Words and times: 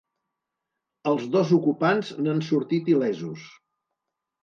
Els 1.11 1.27
dos 1.37 1.53
ocupants 1.59 2.11
n'han 2.25 2.43
sortit 2.51 2.93
il·lesos. 2.97 3.49